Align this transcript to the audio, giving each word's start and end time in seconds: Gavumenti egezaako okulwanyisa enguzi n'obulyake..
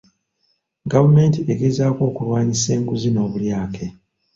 Gavumenti 0.91 1.39
egezaako 1.53 2.01
okulwanyisa 2.09 2.69
enguzi 2.77 3.09
n'obulyake.. 3.11 3.85